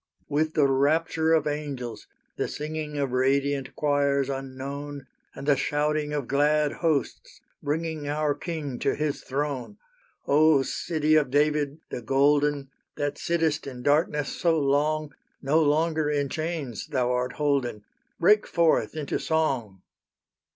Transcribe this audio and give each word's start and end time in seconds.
With 0.27 0.55
the 0.55 0.65
rapture 0.67 1.31
of 1.33 1.45
angels, 1.45 2.07
the 2.35 2.47
singing 2.47 2.97
Of 2.97 3.11
radiant 3.11 3.75
choirs 3.75 4.31
unknown, 4.31 5.05
And 5.35 5.45
the 5.47 5.55
shouting 5.55 6.11
of 6.11 6.27
glad 6.27 6.71
hosts 6.81 7.39
bringing 7.61 8.07
Our 8.09 8.33
King 8.33 8.79
to 8.79 8.95
His 8.95 9.21
throne! 9.21 9.77
O 10.27 10.63
City 10.63 11.13
of 11.13 11.29
David, 11.29 11.81
the 11.91 12.01
Golden, 12.01 12.71
That 12.95 13.19
sittest 13.19 13.67
in 13.67 13.83
darkness 13.83 14.29
so 14.35 14.57
long, 14.57 15.13
No 15.39 15.61
longer 15.61 16.09
in 16.09 16.29
chains 16.29 16.87
thou 16.87 17.11
art 17.11 17.33
holden, 17.33 17.83
Break 18.19 18.47
forth 18.47 18.95
into 18.95 19.19
song! 19.19 19.83